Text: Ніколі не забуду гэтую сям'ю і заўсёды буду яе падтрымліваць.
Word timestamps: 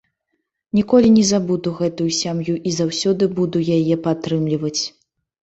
Ніколі 0.77 1.11
не 1.17 1.25
забуду 1.31 1.73
гэтую 1.81 2.07
сям'ю 2.21 2.57
і 2.71 2.73
заўсёды 2.79 3.29
буду 3.37 3.63
яе 3.77 4.01
падтрымліваць. 4.09 4.77